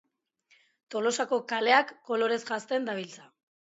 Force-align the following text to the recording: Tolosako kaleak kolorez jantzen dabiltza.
Tolosako 0.95 1.41
kaleak 1.53 1.95
kolorez 2.11 2.43
jantzen 2.53 2.93
dabiltza. 2.93 3.35